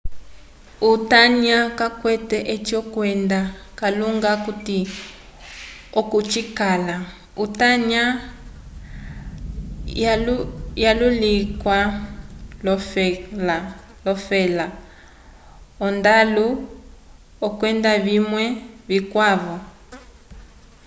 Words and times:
utanya 0.93 1.57
kawukwete 1.77 2.37
oci 2.53 2.77
kwenda 2.93 3.39
kalunga 3.79 4.27
akuti 4.37 4.77
oko 5.99 6.17
cikala 6.31 6.95
utanya 7.45 8.03
walulikiwa 10.83 11.79
l'olofela 12.63 14.65
ondalu 15.87 16.47
kwenda 17.59 17.91
vimwe 18.05 18.45
vikwavo 18.89 19.55